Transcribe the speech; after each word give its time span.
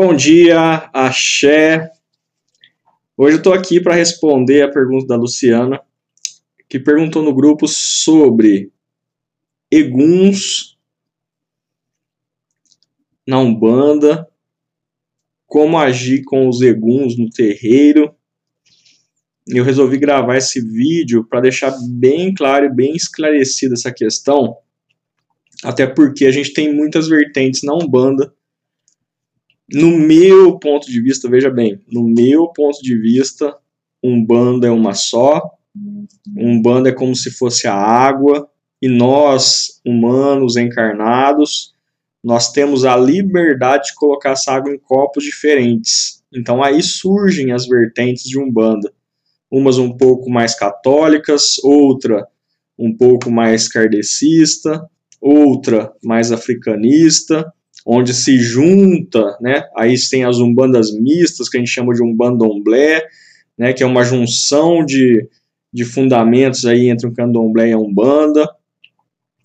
Bom 0.00 0.14
dia, 0.14 0.88
axé. 0.92 1.90
Hoje 3.16 3.34
eu 3.34 3.38
estou 3.38 3.52
aqui 3.52 3.80
para 3.80 3.96
responder 3.96 4.62
a 4.62 4.70
pergunta 4.70 5.08
da 5.08 5.16
Luciana, 5.16 5.80
que 6.68 6.78
perguntou 6.78 7.20
no 7.20 7.34
grupo 7.34 7.66
sobre 7.66 8.70
eguns 9.68 10.78
na 13.26 13.40
Umbanda, 13.40 14.28
como 15.48 15.76
agir 15.76 16.22
com 16.22 16.48
os 16.48 16.60
eguns 16.60 17.18
no 17.18 17.28
terreiro. 17.28 18.14
Eu 19.48 19.64
resolvi 19.64 19.98
gravar 19.98 20.36
esse 20.36 20.60
vídeo 20.60 21.24
para 21.24 21.40
deixar 21.40 21.74
bem 21.90 22.32
claro 22.32 22.66
e 22.66 22.72
bem 22.72 22.94
esclarecida 22.94 23.74
essa 23.74 23.92
questão, 23.92 24.58
até 25.64 25.88
porque 25.88 26.24
a 26.24 26.30
gente 26.30 26.52
tem 26.52 26.72
muitas 26.72 27.08
vertentes 27.08 27.64
na 27.64 27.74
Umbanda 27.74 28.32
no 29.72 29.90
meu 29.98 30.58
ponto 30.58 30.90
de 30.90 31.00
vista, 31.00 31.28
veja 31.28 31.50
bem, 31.50 31.80
no 31.90 32.02
meu 32.02 32.48
ponto 32.48 32.80
de 32.82 32.96
vista, 32.98 33.56
um 34.02 34.24
bando 34.24 34.66
é 34.66 34.70
uma 34.70 34.94
só, 34.94 35.42
um 36.36 36.60
bando 36.60 36.88
é 36.88 36.92
como 36.92 37.14
se 37.14 37.30
fosse 37.30 37.66
a 37.66 37.74
água, 37.74 38.48
e 38.80 38.88
nós, 38.88 39.80
humanos 39.84 40.56
encarnados, 40.56 41.72
nós 42.22 42.52
temos 42.52 42.84
a 42.84 42.96
liberdade 42.96 43.88
de 43.88 43.94
colocar 43.94 44.30
essa 44.30 44.52
água 44.52 44.72
em 44.72 44.78
copos 44.78 45.24
diferentes. 45.24 46.22
Então 46.32 46.62
aí 46.62 46.82
surgem 46.82 47.52
as 47.52 47.66
vertentes 47.66 48.24
de 48.24 48.38
Umbanda. 48.38 48.92
Umas 49.50 49.78
um 49.78 49.96
pouco 49.96 50.30
mais 50.30 50.54
católicas, 50.54 51.58
outra 51.62 52.26
um 52.78 52.96
pouco 52.96 53.30
mais 53.30 53.66
kardecista, 53.66 54.88
outra 55.20 55.92
mais 56.02 56.30
africanista, 56.30 57.52
onde 57.90 58.12
se 58.12 58.38
junta, 58.38 59.38
né? 59.40 59.64
Aí 59.74 59.94
tem 60.10 60.22
as 60.22 60.36
umbandas 60.36 60.92
mistas, 60.92 61.48
que 61.48 61.56
a 61.56 61.60
gente 61.60 61.72
chama 61.72 61.94
de 61.94 62.02
umbandomblé, 62.02 63.02
né? 63.56 63.72
Que 63.72 63.82
é 63.82 63.86
uma 63.86 64.04
junção 64.04 64.84
de, 64.84 65.26
de 65.72 65.86
fundamentos 65.86 66.66
aí 66.66 66.90
entre 66.90 67.08
o 67.08 67.14
candomblé 67.14 67.70
e 67.70 67.72
a 67.72 67.78
umbanda. 67.78 68.46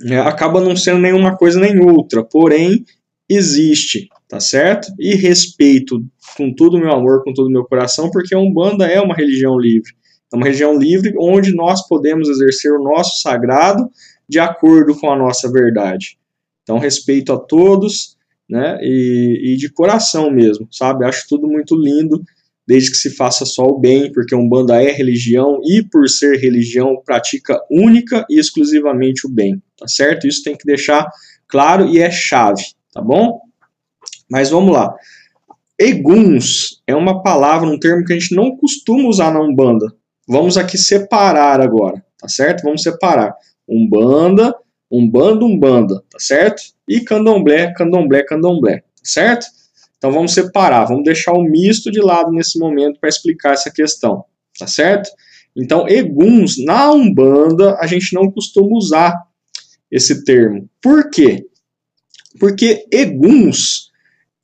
É, 0.05 0.17
acaba 0.17 0.59
não 0.59 0.75
sendo 0.75 0.99
nenhuma 0.99 1.37
coisa 1.37 1.57
nem 1.57 1.79
outra, 1.79 2.21
porém 2.21 2.83
existe, 3.29 4.09
tá 4.27 4.41
certo? 4.41 4.93
E 4.99 5.15
respeito 5.15 6.03
com 6.35 6.53
todo 6.53 6.75
o 6.75 6.79
meu 6.79 6.91
amor, 6.91 7.23
com 7.23 7.33
todo 7.33 7.47
o 7.47 7.51
meu 7.51 7.63
coração, 7.63 8.11
porque 8.11 8.35
a 8.35 8.39
Umbanda 8.39 8.85
é 8.85 8.99
uma 8.99 9.15
religião 9.15 9.57
livre. 9.57 9.93
É 10.33 10.35
uma 10.35 10.45
religião 10.45 10.77
livre 10.77 11.13
onde 11.17 11.55
nós 11.55 11.87
podemos 11.87 12.27
exercer 12.27 12.73
o 12.73 12.83
nosso 12.83 13.21
sagrado 13.21 13.89
de 14.27 14.39
acordo 14.39 14.99
com 14.99 15.09
a 15.09 15.15
nossa 15.15 15.49
verdade. 15.49 16.17
Então, 16.63 16.77
respeito 16.77 17.31
a 17.31 17.37
todos, 17.37 18.17
né? 18.49 18.77
E, 18.81 19.53
e 19.53 19.57
de 19.57 19.69
coração 19.69 20.29
mesmo, 20.31 20.67
sabe? 20.71 21.05
Acho 21.05 21.25
tudo 21.27 21.47
muito 21.47 21.75
lindo, 21.75 22.21
desde 22.67 22.91
que 22.91 22.97
se 22.97 23.09
faça 23.09 23.45
só 23.45 23.63
o 23.67 23.79
bem, 23.79 24.11
porque 24.11 24.35
Umbanda 24.35 24.81
é 24.81 24.91
religião 24.91 25.59
e, 25.63 25.83
por 25.83 26.09
ser 26.09 26.39
religião, 26.39 27.01
pratica 27.05 27.59
única 27.69 28.25
e 28.29 28.39
exclusivamente 28.39 29.27
o 29.27 29.29
bem, 29.29 29.61
tá 29.77 29.87
certo? 29.87 30.27
Isso 30.27 30.43
tem 30.43 30.55
que 30.55 30.65
deixar 30.65 31.09
claro 31.47 31.87
e 31.87 31.99
é 31.99 32.09
chave, 32.09 32.63
tá 32.93 33.01
bom? 33.01 33.41
Mas 34.29 34.49
vamos 34.49 34.73
lá. 34.73 34.93
Eguns 35.79 36.81
é 36.87 36.95
uma 36.95 37.21
palavra, 37.21 37.67
um 37.67 37.79
termo 37.79 38.05
que 38.05 38.13
a 38.13 38.19
gente 38.19 38.35
não 38.35 38.55
costuma 38.55 39.09
usar 39.09 39.33
na 39.33 39.41
Umbanda. 39.41 39.93
Vamos 40.27 40.57
aqui 40.57 40.77
separar 40.77 41.59
agora, 41.59 42.03
tá 42.17 42.29
certo? 42.29 42.63
Vamos 42.63 42.81
separar 42.81 43.35
Umbanda, 43.67 44.55
Umbanda, 44.93 45.45
Umbanda, 45.45 46.03
tá 46.09 46.19
certo? 46.19 46.73
e 46.87 47.01
candomblé, 47.01 47.73
candomblé, 47.73 48.23
candomblé, 48.23 48.83
certo? 49.03 49.45
Então 49.97 50.11
vamos 50.11 50.33
separar, 50.33 50.85
vamos 50.85 51.03
deixar 51.03 51.33
o 51.33 51.43
misto 51.43 51.89
de 51.89 52.01
lado 52.01 52.31
nesse 52.31 52.59
momento 52.59 52.99
para 52.99 53.09
explicar 53.09 53.53
essa 53.53 53.71
questão, 53.71 54.25
tá 54.57 54.67
certo? 54.67 55.09
Então, 55.55 55.87
eguns, 55.87 56.55
na 56.63 56.91
Umbanda, 56.91 57.77
a 57.79 57.87
gente 57.87 58.13
não 58.13 58.29
costuma 58.29 58.75
usar 58.75 59.15
esse 59.89 60.25
termo. 60.25 60.67
Por 60.81 61.09
quê? 61.09 61.45
Porque 62.39 62.85
eguns 62.91 63.91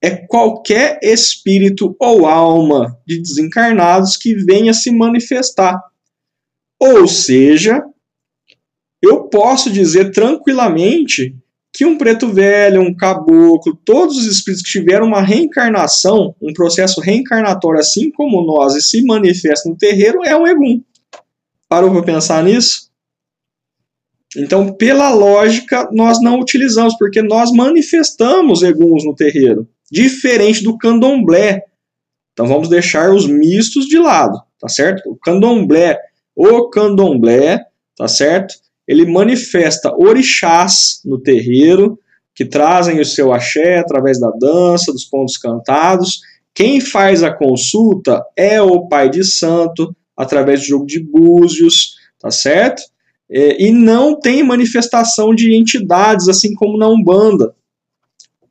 é 0.01 0.11
qualquer 0.11 0.99
espírito 1.01 1.95
ou 1.99 2.25
alma 2.25 2.97
de 3.05 3.19
desencarnados 3.19 4.15
que 4.15 4.35
venha 4.35 4.73
se 4.73 4.91
manifestar. 4.91 5.81
Ou 6.79 7.07
seja, 7.07 7.83
eu 9.01 9.23
posso 9.23 9.71
dizer 9.71 10.11
tranquilamente 10.11 11.35
que 11.71 11.85
um 11.85 11.97
preto 11.97 12.27
velho, 12.27 12.81
um 12.81 12.93
caboclo, 12.93 13.79
todos 13.85 14.17
os 14.17 14.25
espíritos 14.25 14.63
que 14.63 14.79
tiveram 14.79 15.05
uma 15.07 15.21
reencarnação, 15.21 16.35
um 16.41 16.51
processo 16.51 16.99
reencarnatório 16.99 17.79
assim 17.79 18.11
como 18.11 18.41
nós 18.41 18.75
e 18.75 18.81
se 18.81 19.03
manifestam 19.03 19.71
no 19.71 19.77
terreiro, 19.77 20.23
é 20.25 20.35
um 20.35 20.47
egum. 20.47 20.81
Parou 21.67 21.91
para 21.91 22.03
pensar 22.03 22.43
nisso? 22.43 22.89
Então, 24.35 24.73
pela 24.73 25.09
lógica, 25.09 25.89
nós 25.91 26.21
não 26.21 26.39
utilizamos, 26.39 26.95
porque 26.97 27.21
nós 27.21 27.51
manifestamos 27.51 28.61
eguns 28.61 29.03
no 29.03 29.15
terreiro, 29.15 29.67
diferente 29.91 30.63
do 30.63 30.77
candomblé. 30.77 31.63
Então, 32.33 32.47
vamos 32.47 32.69
deixar 32.69 33.11
os 33.11 33.27
mistos 33.27 33.85
de 33.85 33.97
lado, 33.97 34.39
tá 34.59 34.67
certo? 34.67 35.09
O 35.09 35.15
candomblé, 35.15 35.99
o 36.35 36.69
candomblé, 36.69 37.65
tá 37.95 38.07
certo? 38.07 38.55
Ele 38.89 39.05
manifesta 39.05 39.95
orixás 39.95 40.99
no 41.05 41.21
terreiro, 41.21 41.99
que 42.33 42.43
trazem 42.43 42.99
o 42.99 43.05
seu 43.05 43.31
axé 43.31 43.77
através 43.77 44.19
da 44.19 44.31
dança, 44.31 44.91
dos 44.91 45.05
pontos 45.05 45.37
cantados. 45.37 46.21
Quem 46.55 46.81
faz 46.81 47.21
a 47.21 47.31
consulta 47.31 48.23
é 48.35 48.59
o 48.59 48.87
pai 48.87 49.07
de 49.11 49.23
santo, 49.23 49.95
através 50.17 50.61
do 50.61 50.65
jogo 50.65 50.87
de 50.87 50.99
búzios, 51.03 51.97
tá 52.19 52.31
certo? 52.31 52.81
É, 53.29 53.63
e 53.63 53.71
não 53.71 54.19
tem 54.19 54.41
manifestação 54.41 55.35
de 55.35 55.55
entidades, 55.55 56.27
assim 56.27 56.55
como 56.55 56.75
na 56.75 56.89
Umbanda. 56.89 57.53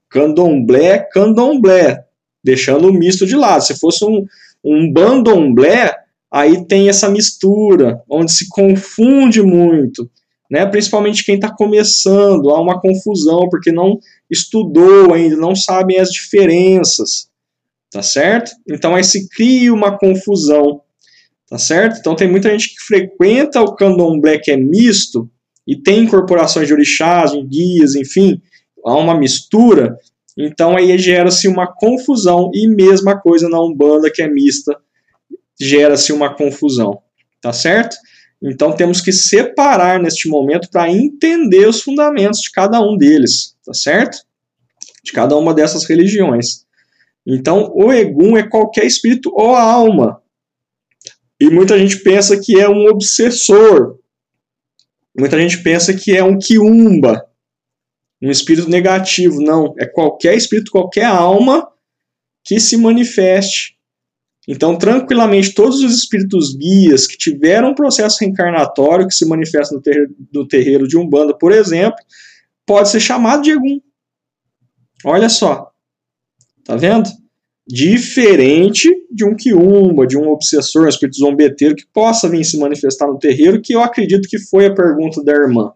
Candomblé, 0.08 1.00
candomblé, 1.12 2.04
deixando 2.44 2.88
o 2.88 2.92
misto 2.92 3.26
de 3.26 3.34
lado. 3.34 3.64
Se 3.64 3.74
fosse 3.74 4.04
um, 4.04 4.24
um 4.64 4.92
bandomblé, 4.92 5.96
aí 6.30 6.64
tem 6.64 6.88
essa 6.88 7.10
mistura, 7.10 8.00
onde 8.08 8.30
se 8.30 8.48
confunde 8.48 9.42
muito 9.42 10.08
né? 10.50 10.64
principalmente 10.66 11.24
quem 11.24 11.34
está 11.34 11.50
começando, 11.54 12.50
há 12.50 12.60
uma 12.60 12.80
confusão, 12.80 13.48
porque 13.48 13.70
não 13.70 13.98
estudou 14.30 15.12
ainda, 15.12 15.36
não 15.36 15.54
sabem 15.54 15.98
as 15.98 16.08
diferenças, 16.10 17.28
tá 17.90 18.02
certo? 18.02 18.52
Então 18.68 18.94
aí 18.94 19.04
se 19.04 19.28
cria 19.28 19.72
uma 19.72 19.98
confusão, 19.98 20.82
tá 21.48 21.58
certo? 21.58 21.98
Então 21.98 22.14
tem 22.14 22.30
muita 22.30 22.50
gente 22.50 22.70
que 22.70 22.80
frequenta 22.80 23.60
o 23.60 23.74
candomblé 23.74 24.38
que 24.38 24.50
é 24.50 24.56
misto, 24.56 25.30
e 25.66 25.76
tem 25.76 26.04
incorporações 26.04 26.66
de 26.66 26.72
orixás, 26.72 27.32
de 27.32 27.42
guias, 27.42 27.94
enfim, 27.94 28.40
há 28.86 28.96
uma 28.96 29.14
mistura, 29.14 29.98
então 30.34 30.74
aí 30.74 30.96
gera-se 30.96 31.46
uma 31.46 31.66
confusão, 31.66 32.50
e 32.54 32.66
mesma 32.66 33.20
coisa 33.20 33.50
na 33.50 33.62
Umbanda 33.62 34.10
que 34.10 34.22
é 34.22 34.28
mista, 34.28 34.74
gera-se 35.60 36.10
uma 36.10 36.34
confusão, 36.34 37.00
tá 37.42 37.52
certo? 37.52 37.96
Então 38.42 38.74
temos 38.74 39.00
que 39.00 39.12
separar 39.12 40.00
neste 40.00 40.28
momento 40.28 40.70
para 40.70 40.90
entender 40.90 41.68
os 41.68 41.82
fundamentos 41.82 42.40
de 42.40 42.50
cada 42.52 42.80
um 42.80 42.96
deles, 42.96 43.56
tá 43.64 43.74
certo? 43.74 44.18
De 45.04 45.12
cada 45.12 45.36
uma 45.36 45.52
dessas 45.52 45.84
religiões. 45.84 46.64
Então 47.26 47.72
o 47.74 47.92
Egum 47.92 48.36
é 48.36 48.48
qualquer 48.48 48.84
espírito 48.86 49.30
ou 49.34 49.54
alma. 49.54 50.22
E 51.40 51.50
muita 51.50 51.78
gente 51.78 51.96
pensa 51.98 52.38
que 52.40 52.58
é 52.58 52.68
um 52.68 52.86
obsessor. 52.86 53.98
Muita 55.18 55.38
gente 55.38 55.58
pensa 55.62 55.92
que 55.92 56.16
é 56.16 56.22
um 56.22 56.38
quiumba, 56.38 57.28
um 58.22 58.30
espírito 58.30 58.68
negativo. 58.68 59.40
Não, 59.40 59.74
é 59.78 59.86
qualquer 59.86 60.36
espírito, 60.36 60.70
qualquer 60.70 61.06
alma 61.06 61.68
que 62.44 62.60
se 62.60 62.76
manifeste 62.76 63.77
então, 64.50 64.78
tranquilamente, 64.78 65.52
todos 65.52 65.82
os 65.82 65.94
espíritos 65.94 66.56
guias 66.56 67.06
que 67.06 67.18
tiveram 67.18 67.72
um 67.72 67.74
processo 67.74 68.16
reencarnatório 68.20 69.06
que 69.06 69.14
se 69.14 69.26
manifesta 69.26 69.74
no 69.74 69.82
terreiro, 69.82 70.14
no 70.32 70.48
terreiro 70.48 70.88
de 70.88 70.96
Umbanda, 70.96 71.36
por 71.36 71.52
exemplo, 71.52 71.98
pode 72.64 72.88
ser 72.88 72.98
chamado 72.98 73.42
de 73.42 73.50
Egum. 73.50 73.78
Olha 75.04 75.28
só. 75.28 75.70
Tá 76.64 76.76
vendo? 76.76 77.10
Diferente 77.66 78.90
de 79.12 79.22
um 79.26 79.36
quiumba, 79.36 80.06
de 80.06 80.16
um 80.16 80.30
obsessor, 80.30 80.86
um 80.86 80.88
espírito 80.88 81.18
zombeteiro 81.18 81.76
que 81.76 81.84
possa 81.92 82.26
vir 82.26 82.42
se 82.42 82.58
manifestar 82.58 83.06
no 83.06 83.18
terreiro, 83.18 83.60
que 83.60 83.74
eu 83.74 83.82
acredito 83.82 84.26
que 84.26 84.38
foi 84.38 84.64
a 84.64 84.74
pergunta 84.74 85.22
da 85.22 85.32
irmã. 85.32 85.72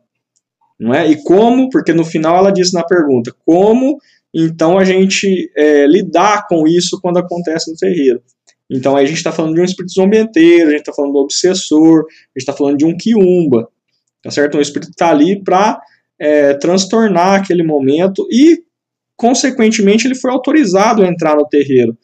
Não 0.80 0.94
é? 0.94 1.06
E 1.10 1.22
como, 1.22 1.68
porque 1.68 1.92
no 1.92 2.06
final 2.06 2.38
ela 2.38 2.50
disse 2.50 2.72
na 2.72 2.82
pergunta, 2.82 3.34
como 3.44 3.98
então 4.32 4.78
a 4.78 4.84
gente 4.84 5.52
é, 5.54 5.86
lidar 5.86 6.46
com 6.48 6.66
isso 6.66 6.98
quando 7.02 7.18
acontece 7.18 7.70
no 7.70 7.76
terreiro? 7.76 8.22
Então 8.72 8.96
aí 8.96 9.04
a 9.04 9.08
gente 9.08 9.18
está 9.18 9.30
falando 9.30 9.54
de 9.54 9.60
um 9.60 9.64
espírito 9.64 9.92
zombeteiro, 9.92 10.68
a 10.68 10.70
gente 10.70 10.80
está 10.80 10.92
falando 10.92 11.12
do 11.12 11.18
obsessor, 11.18 12.00
a 12.00 12.02
gente 12.02 12.36
está 12.36 12.52
falando 12.52 12.78
de 12.78 12.84
um 12.84 12.96
quiumba, 12.96 13.68
tá 14.22 14.30
certo? 14.30 14.56
Um 14.56 14.60
espírito 14.60 14.88
que 14.88 14.94
está 14.94 15.10
ali 15.10 15.42
para 15.42 15.80
é, 16.18 16.54
transtornar 16.54 17.40
aquele 17.40 17.62
momento 17.62 18.26
e 18.30 18.64
consequentemente, 19.22 20.04
ele 20.04 20.16
foi 20.16 20.32
autorizado 20.32 21.00
a 21.00 21.06
entrar 21.06 21.36
no 21.36 21.46
terreiro. 21.46 21.96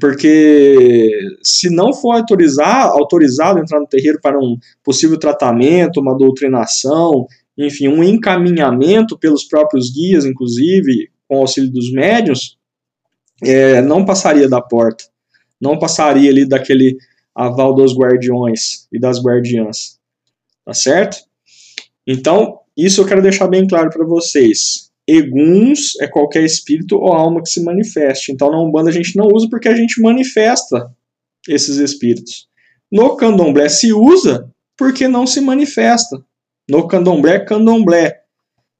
Porque 0.00 1.18
se 1.42 1.68
não 1.68 1.92
for 1.92 2.12
autorizar, 2.12 2.86
autorizado 2.86 3.58
a 3.58 3.62
entrar 3.62 3.80
no 3.80 3.86
terreiro 3.88 4.20
para 4.22 4.38
um 4.38 4.56
possível 4.84 5.18
tratamento, 5.18 6.00
uma 6.00 6.16
doutrinação, 6.16 7.26
enfim, 7.58 7.88
um 7.88 8.04
encaminhamento 8.04 9.18
pelos 9.18 9.42
próprios 9.42 9.92
guias, 9.92 10.24
inclusive, 10.24 11.10
com 11.26 11.38
auxílio 11.38 11.72
dos 11.72 11.90
médios, 11.92 12.56
é, 13.42 13.82
não 13.82 14.04
passaria 14.04 14.48
da 14.48 14.60
porta. 14.60 15.04
Não 15.60 15.78
passaria 15.78 16.30
ali 16.30 16.46
daquele 16.46 16.96
aval 17.34 17.74
dos 17.74 17.96
guardiões 17.96 18.86
e 18.92 18.98
das 18.98 19.22
guardiãs. 19.22 19.98
Tá 20.64 20.74
certo? 20.74 21.18
Então, 22.06 22.60
isso 22.76 23.00
eu 23.00 23.06
quero 23.06 23.22
deixar 23.22 23.48
bem 23.48 23.66
claro 23.66 23.90
para 23.90 24.04
vocês. 24.04 24.90
Eguns 25.06 25.98
é 26.00 26.06
qualquer 26.06 26.44
espírito 26.44 26.96
ou 26.96 27.12
alma 27.12 27.42
que 27.42 27.48
se 27.48 27.62
manifeste. 27.62 28.32
Então, 28.32 28.50
na 28.50 28.60
Umbanda 28.60 28.90
a 28.90 28.92
gente 28.92 29.16
não 29.16 29.26
usa 29.26 29.48
porque 29.50 29.68
a 29.68 29.74
gente 29.74 30.00
manifesta 30.00 30.94
esses 31.48 31.76
espíritos. 31.76 32.48
No 32.90 33.16
candomblé 33.16 33.68
se 33.68 33.92
usa 33.92 34.50
porque 34.76 35.08
não 35.08 35.26
se 35.26 35.40
manifesta. 35.40 36.22
No 36.68 36.86
candomblé, 36.86 37.40
candomblé. 37.40 38.22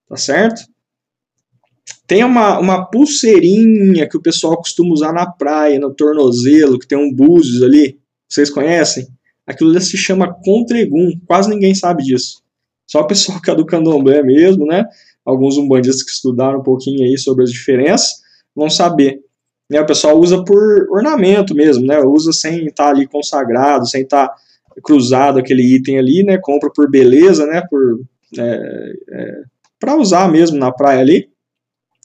Tá 0.08 0.16
certo? 0.16 0.62
Tem 2.10 2.24
uma, 2.24 2.58
uma 2.58 2.84
pulseirinha 2.86 4.08
que 4.08 4.16
o 4.16 4.20
pessoal 4.20 4.56
costuma 4.56 4.92
usar 4.92 5.12
na 5.12 5.30
praia, 5.30 5.78
no 5.78 5.94
tornozelo, 5.94 6.76
que 6.76 6.88
tem 6.88 6.98
um 6.98 7.14
búzios 7.14 7.62
ali. 7.62 8.00
Vocês 8.28 8.50
conhecem? 8.50 9.06
Aquilo 9.46 9.70
ali 9.70 9.80
se 9.80 9.96
chama 9.96 10.34
contregum. 10.44 11.12
Quase 11.24 11.48
ninguém 11.48 11.72
sabe 11.72 12.02
disso. 12.02 12.42
Só 12.84 13.02
o 13.02 13.06
pessoal 13.06 13.40
que 13.40 13.48
é 13.48 13.54
do 13.54 13.64
candomblé 13.64 14.24
mesmo, 14.24 14.66
né? 14.66 14.86
alguns 15.24 15.56
umbandistas 15.56 16.02
que 16.02 16.10
estudaram 16.10 16.58
um 16.58 16.62
pouquinho 16.64 17.04
aí 17.04 17.16
sobre 17.16 17.44
as 17.44 17.52
diferenças 17.52 18.14
vão 18.56 18.68
saber. 18.68 19.20
Né, 19.70 19.80
o 19.80 19.86
pessoal 19.86 20.18
usa 20.18 20.44
por 20.44 20.90
ornamento 20.90 21.54
mesmo, 21.54 21.86
né? 21.86 22.00
Usa 22.00 22.32
sem 22.32 22.66
estar 22.66 22.86
tá 22.86 22.90
ali 22.90 23.06
consagrado, 23.06 23.86
sem 23.86 24.02
estar 24.02 24.26
tá 24.26 24.34
cruzado 24.82 25.38
aquele 25.38 25.62
item 25.62 25.96
ali, 25.96 26.24
né? 26.24 26.38
Compra 26.38 26.68
por 26.74 26.90
beleza, 26.90 27.46
né? 27.46 27.62
Por 27.70 28.00
é, 28.36 28.92
é, 29.10 29.42
para 29.78 29.94
usar 29.94 30.28
mesmo 30.28 30.58
na 30.58 30.72
praia 30.72 30.98
ali, 30.98 31.29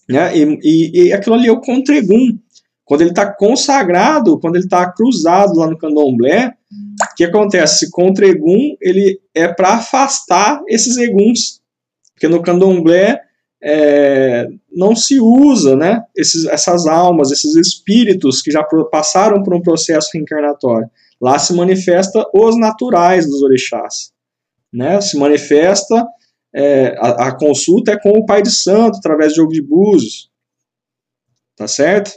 né? 0.09 0.35
E, 0.37 0.59
e, 0.63 1.03
e 1.07 1.13
aquilo 1.13 1.35
ali 1.35 1.47
é 1.47 1.51
o 1.51 1.61
contregum. 1.61 2.37
Quando 2.83 3.01
ele 3.01 3.09
está 3.09 3.31
consagrado, 3.33 4.39
quando 4.39 4.55
ele 4.55 4.65
está 4.65 4.91
cruzado 4.91 5.57
lá 5.57 5.67
no 5.67 5.77
candomblé, 5.77 6.53
o 7.01 7.15
que 7.15 7.23
acontece? 7.23 7.85
Esse 7.85 7.91
contregum 7.91 8.75
ele 8.79 9.19
é 9.33 9.47
para 9.47 9.75
afastar 9.75 10.61
esses 10.67 10.95
eguns, 10.97 11.61
porque 12.13 12.27
no 12.27 12.43
candomblé 12.43 13.19
é, 13.63 14.47
não 14.71 14.95
se 14.95 15.19
usa 15.19 15.75
né, 15.75 16.03
esses, 16.15 16.45
essas 16.45 16.85
almas, 16.85 17.31
esses 17.31 17.55
espíritos 17.55 18.41
que 18.41 18.51
já 18.51 18.63
passaram 18.91 19.41
por 19.41 19.55
um 19.55 19.61
processo 19.61 20.09
reencarnatório. 20.13 20.87
Lá 21.19 21.39
se 21.39 21.53
manifesta 21.53 22.23
os 22.31 22.55
naturais 22.55 23.25
dos 23.25 23.41
orixás. 23.41 24.11
Né? 24.71 25.01
Se 25.01 25.17
manifesta, 25.17 26.05
é, 26.55 26.95
a, 26.97 27.27
a, 27.27 27.37
consulta 27.37 27.91
é 27.91 27.99
com 27.99 28.11
o 28.11 28.25
Pai 28.25 28.41
de 28.41 28.51
Santo, 28.51 28.97
através 28.97 29.31
de 29.31 29.37
jogo 29.37 29.51
de 29.51 29.61
búzios. 29.61 30.29
Tá 31.55 31.67
certo? 31.67 32.11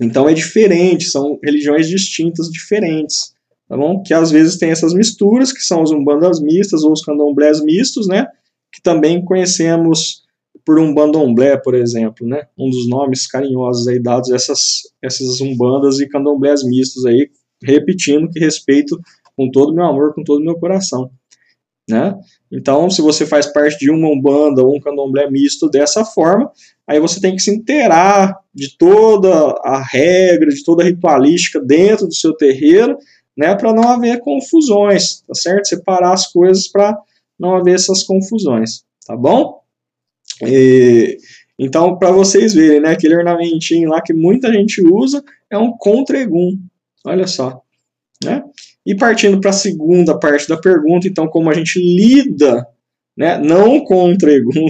Então 0.00 0.28
é 0.28 0.34
diferente, 0.34 1.04
são 1.04 1.38
religiões 1.42 1.88
distintas, 1.88 2.50
diferentes. 2.50 3.34
Tá 3.68 3.76
bom? 3.76 4.02
Que 4.02 4.12
às 4.12 4.30
vezes 4.30 4.58
tem 4.58 4.70
essas 4.70 4.92
misturas, 4.92 5.52
que 5.52 5.60
são 5.60 5.82
os 5.82 5.90
umbandas 5.90 6.40
mistas 6.40 6.82
ou 6.82 6.92
os 6.92 7.02
candomblés 7.02 7.62
mistos, 7.62 8.06
né? 8.06 8.26
que 8.72 8.80
também 8.80 9.24
conhecemos 9.24 10.22
por 10.64 10.78
um 10.78 10.94
bandomblé, 10.94 11.56
por 11.56 11.74
exemplo, 11.74 12.26
né? 12.26 12.46
Um 12.58 12.70
dos 12.70 12.88
nomes 12.88 13.26
carinhosos 13.26 13.88
aí 13.88 13.98
dados 13.98 14.30
essas, 14.30 14.82
essas 15.02 15.40
umbandas 15.40 15.98
e 16.00 16.08
candomblés 16.08 16.62
mistos 16.62 17.06
aí, 17.06 17.30
repetindo 17.62 18.30
que 18.30 18.38
respeito 18.38 18.98
com 19.36 19.50
todo 19.50 19.70
o 19.70 19.74
meu 19.74 19.84
amor, 19.84 20.14
com 20.14 20.22
todo 20.22 20.40
o 20.40 20.44
meu 20.44 20.56
coração, 20.56 21.10
né? 21.90 22.14
Então, 22.50 22.88
se 22.88 23.02
você 23.02 23.26
faz 23.26 23.46
parte 23.52 23.78
de 23.78 23.90
uma 23.90 24.08
umbanda 24.08 24.64
ou 24.64 24.74
um 24.76 24.80
candomblé 24.80 25.30
misto 25.30 25.68
dessa 25.68 26.04
forma, 26.04 26.50
aí 26.86 26.98
você 26.98 27.20
tem 27.20 27.36
que 27.36 27.42
se 27.42 27.50
inteirar 27.54 28.36
de 28.54 28.76
toda 28.76 29.30
a 29.64 29.82
regra, 29.82 30.50
de 30.50 30.64
toda 30.64 30.82
a 30.82 30.86
ritualística 30.86 31.60
dentro 31.60 32.06
do 32.06 32.14
seu 32.14 32.34
terreiro, 32.34 32.96
né, 33.36 33.54
para 33.54 33.72
não 33.72 33.88
haver 33.88 34.20
confusões, 34.20 35.22
tá 35.22 35.34
certo? 35.34 35.68
Separar 35.68 36.12
as 36.12 36.26
coisas 36.32 36.68
para 36.68 36.96
não 37.38 37.54
haver 37.54 37.74
essas 37.74 38.02
confusões, 38.02 38.82
tá 39.06 39.16
bom? 39.16 39.60
E, 40.42 41.18
então, 41.58 41.98
para 41.98 42.10
vocês 42.10 42.54
verem, 42.54 42.80
né, 42.80 42.90
aquele 42.90 43.16
ornamentinho 43.16 43.88
lá 43.88 44.02
que 44.02 44.12
muita 44.12 44.52
gente 44.52 44.82
usa 44.82 45.22
é 45.48 45.56
um 45.56 45.72
contregum, 45.76 46.58
olha 47.04 47.26
só, 47.26 47.62
né? 48.24 48.42
E 48.86 48.94
partindo 48.94 49.40
para 49.40 49.50
a 49.50 49.54
segunda 49.54 50.18
parte 50.18 50.48
da 50.48 50.56
pergunta, 50.56 51.06
então, 51.06 51.28
como 51.28 51.50
a 51.50 51.54
gente 51.54 51.78
lida, 51.78 52.66
né, 53.16 53.38
não 53.38 53.80
com 53.80 54.16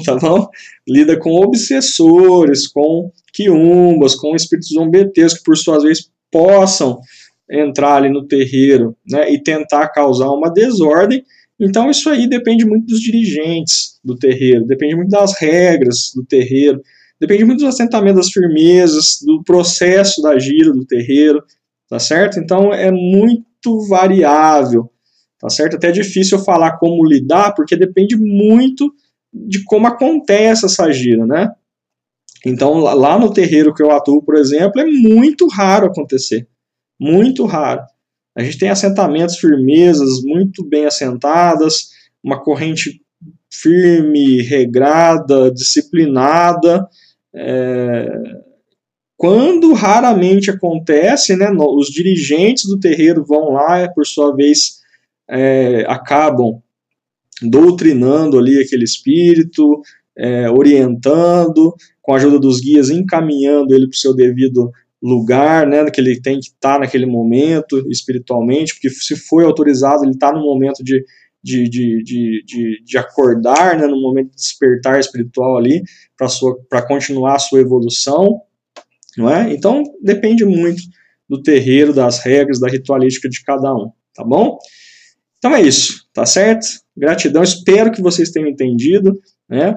tá 0.05 0.17
bom? 0.17 0.49
Lida 0.89 1.17
com 1.17 1.31
obsessores, 1.33 2.67
com 2.67 3.13
quiumbas, 3.33 4.17
com 4.17 4.35
espíritos 4.35 4.71
zombeteiros 4.71 5.35
que, 5.35 5.45
por 5.45 5.57
suas 5.57 5.85
vezes, 5.85 6.11
possam 6.31 7.01
entrar 7.51 7.97
ali 7.97 8.09
no 8.09 8.27
terreiro, 8.27 8.97
né, 9.09 9.33
e 9.33 9.43
tentar 9.43 9.89
causar 9.89 10.31
uma 10.31 10.53
desordem, 10.53 11.25
então 11.59 11.91
isso 11.91 12.09
aí 12.09 12.27
depende 12.29 12.65
muito 12.65 12.87
dos 12.87 13.01
dirigentes 13.01 13.99
do 14.03 14.17
terreiro, 14.17 14.65
depende 14.65 14.97
muito 14.97 15.11
das 15.11 15.39
regras 15.39 16.11
do 16.15 16.25
terreiro, 16.25 16.81
depende 17.21 17.45
muito 17.45 17.59
dos 17.59 17.75
assentamentos, 17.75 18.27
das 18.27 18.33
firmezas, 18.33 19.19
do 19.23 19.43
processo 19.45 20.23
da 20.23 20.39
gira 20.39 20.73
do 20.73 20.87
terreiro, 20.87 21.43
tá 21.89 21.99
certo? 21.99 22.39
Então 22.39 22.73
é 22.73 22.91
muito 22.91 23.45
variável, 23.89 24.91
tá 25.39 25.49
certo? 25.49 25.77
Até 25.77 25.89
é 25.89 25.93
difícil 25.93 26.39
falar 26.39 26.79
como 26.79 27.05
lidar, 27.05 27.55
porque 27.55 27.77
depende 27.77 28.17
muito 28.17 28.93
de 29.33 29.63
como 29.65 29.87
acontece 29.87 30.67
essa 30.67 30.91
gira, 30.93 31.27
né? 31.27 31.51
Então 32.45 32.79
lá 32.79 33.19
no 33.19 33.33
terreiro 33.33 33.75
que 33.75 33.83
eu 33.83 33.91
atuo, 33.91 34.23
por 34.23 34.37
exemplo, 34.37 34.81
é 34.81 34.85
muito 34.85 35.47
raro 35.47 35.87
acontecer, 35.87 36.49
muito 36.99 37.45
raro. 37.45 37.83
A 38.35 38.43
gente 38.43 38.59
tem 38.59 38.71
assentamentos, 38.71 39.39
firmezas 39.39 40.23
muito 40.23 40.65
bem 40.65 40.87
assentadas, 40.87 41.91
uma 42.23 42.41
corrente 42.43 43.03
firme, 43.53 44.41
regrada, 44.43 45.51
disciplinada. 45.51 46.89
É... 47.35 48.09
Quando 49.21 49.75
raramente 49.75 50.51
acontece, 50.51 51.37
né, 51.37 51.51
os 51.55 51.89
dirigentes 51.89 52.67
do 52.67 52.81
terreiro 52.81 53.23
vão 53.23 53.53
lá, 53.53 53.87
por 53.95 54.07
sua 54.07 54.35
vez, 54.35 54.81
é, 55.29 55.85
acabam 55.87 56.63
doutrinando 57.43 58.39
ali 58.39 58.59
aquele 58.59 58.83
espírito, 58.83 59.83
é, 60.17 60.49
orientando, 60.49 61.75
com 62.01 62.15
a 62.15 62.17
ajuda 62.17 62.39
dos 62.39 62.63
guias, 62.63 62.89
encaminhando 62.89 63.75
ele 63.75 63.89
para 63.89 63.95
o 63.95 63.99
seu 63.99 64.17
devido 64.17 64.71
lugar, 65.03 65.67
né, 65.67 65.91
que 65.91 66.01
ele 66.01 66.19
tem 66.19 66.41
que 66.41 66.47
estar 66.47 66.77
tá 66.77 66.79
naquele 66.79 67.05
momento 67.05 67.87
espiritualmente, 67.91 68.73
porque 68.73 68.89
se 68.89 69.17
foi 69.17 69.45
autorizado, 69.45 70.03
ele 70.03 70.13
está 70.13 70.33
no 70.33 70.41
momento 70.41 70.83
de, 70.83 71.05
de, 71.45 71.69
de, 71.69 72.03
de, 72.03 72.43
de, 72.47 72.83
de 72.83 72.97
acordar, 72.97 73.79
né, 73.79 73.87
no 73.87 74.01
momento 74.01 74.31
de 74.31 74.37
despertar 74.37 74.99
espiritual 74.99 75.59
ali, 75.59 75.83
para 76.71 76.81
continuar 76.81 77.35
a 77.35 77.39
sua 77.39 77.61
evolução, 77.61 78.41
não 79.17 79.31
é? 79.31 79.53
Então, 79.53 79.83
depende 80.03 80.45
muito 80.45 80.83
do 81.29 81.43
terreiro, 81.43 81.93
das 81.93 82.19
regras, 82.19 82.59
da 82.59 82.69
ritualística 82.69 83.29
de 83.29 83.43
cada 83.45 83.75
um, 83.75 83.91
tá 84.15 84.25
bom? 84.25 84.59
Então 85.39 85.55
é 85.55 85.63
isso, 85.63 86.05
tá 86.13 86.27
certo? 86.27 86.67
Gratidão, 86.97 87.43
espero 87.43 87.91
que 87.91 88.03
vocês 88.03 88.31
tenham 88.31 88.49
entendido, 88.49 89.19
né? 89.49 89.75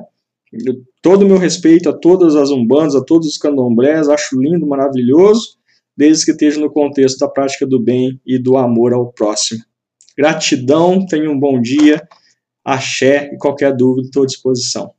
todo 1.01 1.23
o 1.23 1.27
meu 1.27 1.37
respeito 1.37 1.89
a 1.89 1.93
todas 1.93 2.35
as 2.35 2.49
umbandas, 2.49 2.95
a 2.95 3.03
todos 3.03 3.27
os 3.27 3.37
candomblés, 3.37 4.07
acho 4.07 4.39
lindo, 4.39 4.67
maravilhoso, 4.67 5.57
desde 5.95 6.25
que 6.25 6.31
esteja 6.31 6.59
no 6.59 6.71
contexto 6.71 7.19
da 7.19 7.27
prática 7.27 7.65
do 7.65 7.79
bem 7.79 8.19
e 8.25 8.37
do 8.37 8.57
amor 8.57 8.93
ao 8.93 9.11
próximo. 9.11 9.63
Gratidão, 10.17 11.05
tenha 11.05 11.29
um 11.29 11.39
bom 11.39 11.59
dia, 11.59 12.01
axé 12.63 13.31
e 13.33 13.37
qualquer 13.37 13.75
dúvida 13.75 14.07
estou 14.07 14.23
à 14.23 14.25
disposição. 14.25 14.91